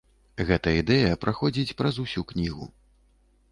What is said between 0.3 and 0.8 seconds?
Гэта